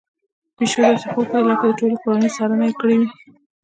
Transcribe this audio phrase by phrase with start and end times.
[0.55, 3.07] پيشو داسې خوب کوي لکه د ټولې کورنۍ څارنه يې کړې وي.